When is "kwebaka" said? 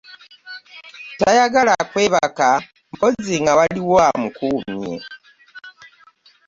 1.89-2.47